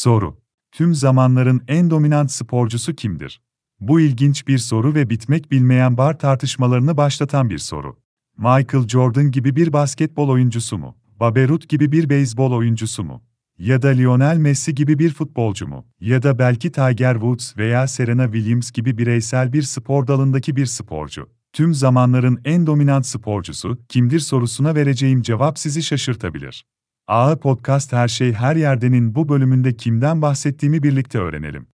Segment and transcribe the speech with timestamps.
[0.00, 0.36] Soru.
[0.72, 3.40] Tüm zamanların en dominant sporcusu kimdir?
[3.80, 7.96] Bu ilginç bir soru ve bitmek bilmeyen bar tartışmalarını başlatan bir soru.
[8.36, 10.96] Michael Jordan gibi bir basketbol oyuncusu mu?
[11.20, 13.22] Babe Ruth gibi bir beyzbol oyuncusu mu?
[13.58, 15.86] Ya da Lionel Messi gibi bir futbolcu mu?
[16.00, 21.28] Ya da belki Tiger Woods veya Serena Williams gibi bireysel bir spor dalındaki bir sporcu.
[21.52, 26.64] Tüm zamanların en dominant sporcusu kimdir sorusuna vereceğim cevap sizi şaşırtabilir.
[27.10, 31.66] AA Podcast Her Şey Her Yerde'nin bu bölümünde kimden bahsettiğimi birlikte öğrenelim.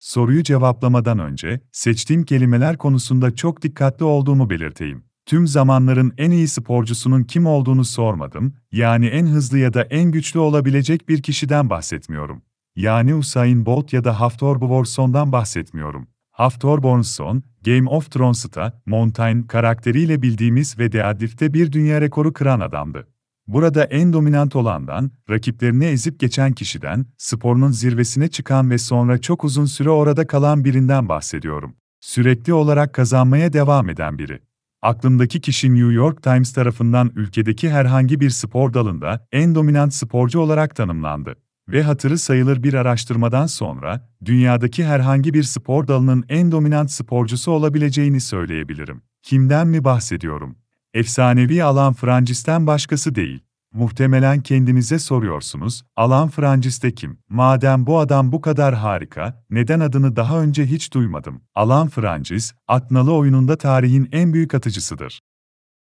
[0.00, 5.04] Soruyu cevaplamadan önce, seçtiğim kelimeler konusunda çok dikkatli olduğumu belirteyim.
[5.26, 10.38] Tüm zamanların en iyi sporcusunun kim olduğunu sormadım, yani en hızlı ya da en güçlü
[10.38, 12.42] olabilecek bir kişiden bahsetmiyorum.
[12.76, 16.06] Yani Usain Bolt ya da Haftor Bjornsson'dan bahsetmiyorum.
[16.40, 23.08] Haftor Bjornsson, Game of Thrones'ta Mountain karakteriyle bildiğimiz ve deadlift'te bir dünya rekoru kıran adamdı.
[23.46, 29.64] Burada en dominant olandan, rakiplerini ezip geçen kişiden, sporunun zirvesine çıkan ve sonra çok uzun
[29.64, 31.74] süre orada kalan birinden bahsediyorum.
[32.00, 34.40] Sürekli olarak kazanmaya devam eden biri.
[34.82, 40.76] Aklımdaki kişi New York Times tarafından ülkedeki herhangi bir spor dalında en dominant sporcu olarak
[40.76, 41.36] tanımlandı
[41.72, 48.20] ve hatırı sayılır bir araştırmadan sonra dünyadaki herhangi bir spor dalının en dominant sporcusu olabileceğini
[48.20, 49.02] söyleyebilirim.
[49.22, 50.56] Kimden mi bahsediyorum?
[50.94, 53.40] Efsanevi Alan Francis'ten başkası değil.
[53.72, 57.18] Muhtemelen kendinize soruyorsunuz, Alan Francis de kim?
[57.28, 61.42] Madem bu adam bu kadar harika, neden adını daha önce hiç duymadım?
[61.54, 65.20] Alan Francis, atnalı oyununda tarihin en büyük atıcısıdır.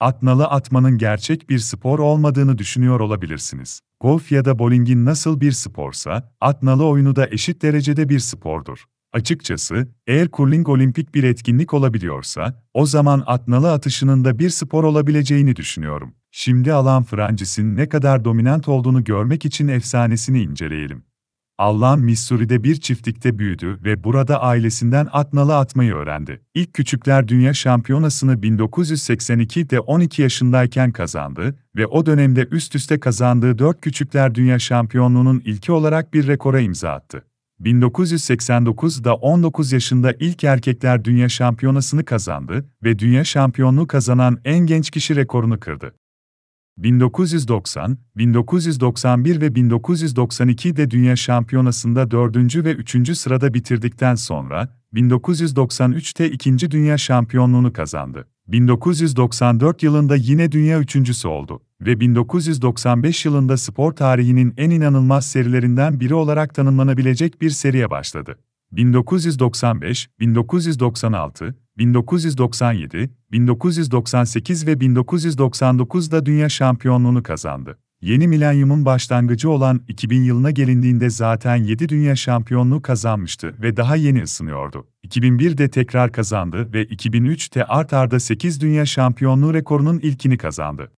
[0.02, 3.80] Atnalı atmanın gerçek bir spor olmadığını düşünüyor olabilirsiniz.
[4.00, 8.84] Golf ya da bowlingin nasıl bir sporsa, atnalı oyunu da eşit derecede bir spordur.
[9.12, 15.56] Açıkçası, eğer curling olimpik bir etkinlik olabiliyorsa, o zaman atnalı atışının da bir spor olabileceğini
[15.56, 16.14] düşünüyorum.
[16.30, 21.04] Şimdi Alan Francis'in ne kadar dominant olduğunu görmek için efsanesini inceleyelim.
[21.58, 26.42] Allan Missouri'de bir çiftlikte büyüdü ve burada ailesinden atnalı atmayı öğrendi.
[26.54, 33.80] İlk Küçükler Dünya Şampiyonası'nı 1982'de 12 yaşındayken kazandı ve o dönemde üst üste kazandığı 4
[33.80, 37.24] Küçükler Dünya Şampiyonluğu'nun ilki olarak bir rekora imza attı.
[37.60, 45.16] 1989'da 19 yaşında ilk Erkekler Dünya Şampiyonası'nı kazandı ve dünya şampiyonluğu kazanan en genç kişi
[45.16, 45.94] rekorunu kırdı.
[46.78, 52.64] 1990, 1991 ve 1992'de Dünya Şampiyonası'nda 4.
[52.64, 53.18] ve 3.
[53.18, 56.70] sırada bitirdikten sonra, 1993'te 2.
[56.70, 58.28] Dünya Şampiyonluğunu kazandı.
[58.48, 66.14] 1994 yılında yine dünya üçüncüsü oldu ve 1995 yılında spor tarihinin en inanılmaz serilerinden biri
[66.14, 68.38] olarak tanımlanabilecek bir seriye başladı.
[68.72, 77.78] 1995, 1996, 1997, 1998 ve 1999'da dünya şampiyonluğunu kazandı.
[78.02, 84.22] Yeni milenyumun başlangıcı olan 2000 yılına gelindiğinde zaten 7 dünya şampiyonluğu kazanmıştı ve daha yeni
[84.22, 84.86] ısınıyordu.
[85.06, 90.92] 2001'de tekrar kazandı ve 2003'te art arda 8 dünya şampiyonluğu rekorunun ilkini kazandı.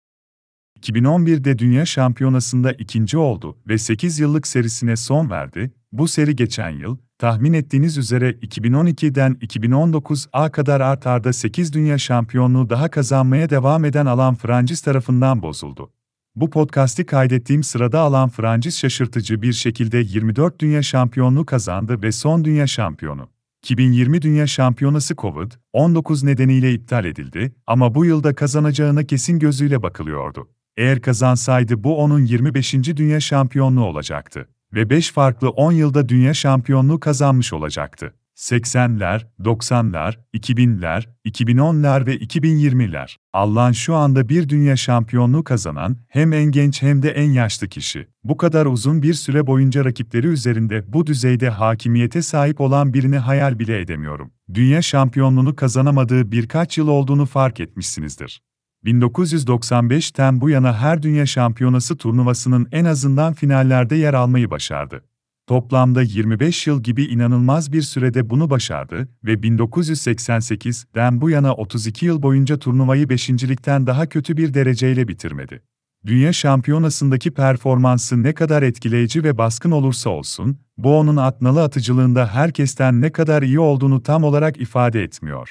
[0.81, 5.73] 2011'de Dünya Şampiyonası'nda ikinci oldu ve 8 yıllık serisine son verdi.
[5.93, 12.71] Bu seri geçen yıl, tahmin ettiğiniz üzere 2012'den 2019'a kadar art arda 8 dünya şampiyonluğu
[12.71, 15.93] daha kazanmaya devam eden Alan Francis tarafından bozuldu.
[16.37, 22.45] Bu podcast'i kaydettiğim sırada Alan Francis şaşırtıcı bir şekilde 24 dünya şampiyonluğu kazandı ve son
[22.45, 23.29] dünya şampiyonu.
[23.65, 30.49] 2020 Dünya Şampiyonası COVID-19 nedeniyle iptal edildi ama bu yılda kazanacağına kesin gözüyle bakılıyordu.
[30.77, 32.75] Eğer kazansaydı bu onun 25.
[32.75, 38.15] dünya şampiyonluğu olacaktı ve 5 farklı 10 yılda dünya şampiyonluğu kazanmış olacaktı.
[38.37, 43.17] 80'ler, 90'lar, 2000'ler, 2010'lar ve 2020'ler.
[43.33, 48.07] Allah'ın şu anda bir dünya şampiyonluğu kazanan hem en genç hem de en yaşlı kişi.
[48.25, 53.59] Bu kadar uzun bir süre boyunca rakipleri üzerinde bu düzeyde hakimiyete sahip olan birini hayal
[53.59, 54.31] bile edemiyorum.
[54.55, 58.41] Dünya şampiyonluğunu kazanamadığı birkaç yıl olduğunu fark etmişsinizdir.
[58.85, 65.05] 1995'ten bu yana her dünya şampiyonası turnuvasının en azından finallerde yer almayı başardı.
[65.47, 72.23] Toplamda 25 yıl gibi inanılmaz bir sürede bunu başardı ve 1988'den bu yana 32 yıl
[72.23, 75.63] boyunca turnuvayı beşincilikten daha kötü bir dereceyle bitirmedi.
[76.07, 83.01] Dünya şampiyonasındaki performansı ne kadar etkileyici ve baskın olursa olsun, bu onun atnalı atıcılığında herkesten
[83.01, 85.51] ne kadar iyi olduğunu tam olarak ifade etmiyor.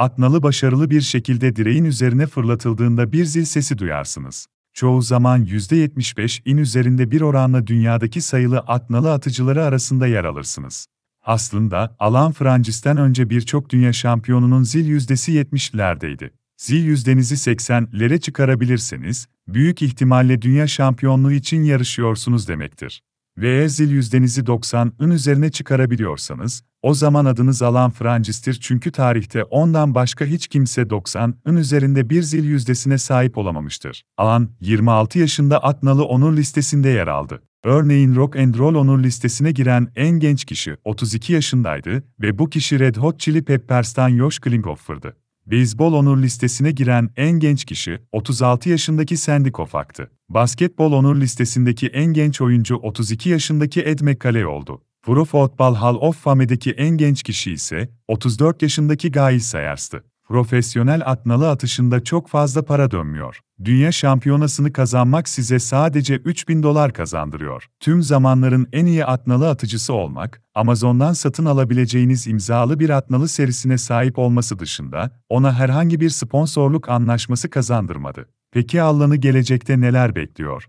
[0.00, 4.46] Atnalı başarılı bir şekilde direğin üzerine fırlatıldığında bir zil sesi duyarsınız.
[4.72, 10.86] Çoğu zaman %75 in üzerinde bir oranla dünyadaki sayılı atnalı atıcıları arasında yer alırsınız.
[11.22, 16.30] Aslında, Alan Francis'ten önce birçok dünya şampiyonunun zil yüzdesi 70'lerdeydi.
[16.56, 23.02] Zil yüzdenizi 80'lere çıkarabilirseniz, büyük ihtimalle dünya şampiyonluğu için yarışıyorsunuz demektir.
[23.38, 30.24] Ve zil yüzdenizi 90'ın üzerine çıkarabiliyorsanız, o zaman adınız Alan Francis'tir çünkü tarihte ondan başka
[30.24, 34.02] hiç kimse 90'ın üzerinde bir zil yüzdesine sahip olamamıştır.
[34.18, 37.42] Alan, 26 yaşında Atnalı onur listesinde yer aldı.
[37.64, 42.78] Örneğin Rock and Roll onur listesine giren en genç kişi 32 yaşındaydı ve bu kişi
[42.80, 45.16] Red Hot Chili Peppers'tan Josh Klinghoffer'dı.
[45.46, 50.10] Beyzbol onur listesine giren en genç kişi 36 yaşındaki Sandy Koufax'tı.
[50.30, 54.82] Basketbol onur listesindeki en genç oyuncu 32 yaşındaki Ed McCalley oldu.
[55.02, 60.04] Pro Football Hall of Fame'deki en genç kişi ise 34 yaşındaki Gail Sayers'tı.
[60.30, 63.40] Profesyonel atnalı atışında çok fazla para dönmüyor.
[63.64, 67.66] Dünya şampiyonasını kazanmak size sadece 3000 dolar kazandırıyor.
[67.80, 74.18] Tüm zamanların en iyi atnalı atıcısı olmak, Amazon'dan satın alabileceğiniz imzalı bir atnalı serisine sahip
[74.18, 78.28] olması dışında, ona herhangi bir sponsorluk anlaşması kazandırmadı.
[78.52, 80.68] Peki Allah'ını gelecekte neler bekliyor?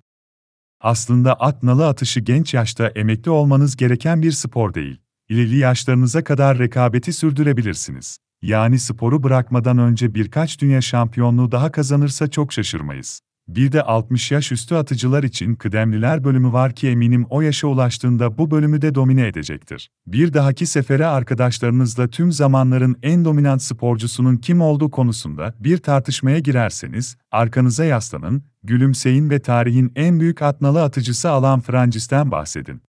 [0.80, 5.02] Aslında atnalı atışı genç yaşta emekli olmanız gereken bir spor değil.
[5.30, 8.18] İleri yaşlarınıza kadar rekabeti sürdürebilirsiniz.
[8.42, 13.22] Yani sporu bırakmadan önce birkaç dünya şampiyonluğu daha kazanırsa çok şaşırmayız.
[13.48, 18.38] Bir de 60 yaş üstü atıcılar için kıdemliler bölümü var ki eminim o yaşa ulaştığında
[18.38, 19.90] bu bölümü de domine edecektir.
[20.08, 27.18] Bir dahaki sefere arkadaşlarınızla tüm zamanların en dominant sporcusunun kim olduğu konusunda bir tartışmaya girerseniz,
[27.32, 32.82] arkanıza yaslanın, gülümseyin ve tarihin en büyük atnalı atıcısı Alan Francis'ten bahsedin.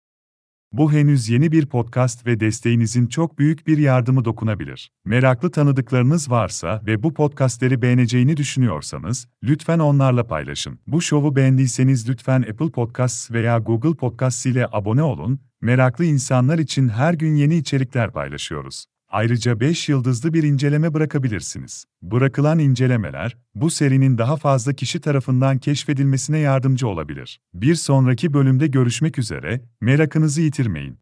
[0.72, 4.90] Bu henüz yeni bir podcast ve desteğinizin çok büyük bir yardımı dokunabilir.
[5.04, 10.78] Meraklı tanıdıklarınız varsa ve bu podcastleri beğeneceğini düşünüyorsanız, lütfen onlarla paylaşın.
[10.86, 15.40] Bu şovu beğendiyseniz lütfen Apple Podcasts veya Google Podcasts ile abone olun.
[15.60, 18.91] Meraklı insanlar için her gün yeni içerikler paylaşıyoruz.
[19.12, 21.84] Ayrıca 5 yıldızlı bir inceleme bırakabilirsiniz.
[22.02, 27.40] Bırakılan incelemeler, bu serinin daha fazla kişi tarafından keşfedilmesine yardımcı olabilir.
[27.54, 30.98] Bir sonraki bölümde görüşmek üzere, merakınızı yitirmeyin.